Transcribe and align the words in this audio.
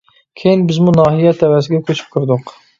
كىيىن 0.39 0.63
بىزمۇ 0.71 0.95
ناھىيە 0.95 1.35
تەۋەسىگە 1.43 1.85
كۆچۈپ 1.93 2.13
كىردۇق. 2.19 2.59